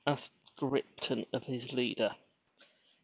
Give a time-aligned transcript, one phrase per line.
[0.03, 2.15] *' asked Ripton of his leader.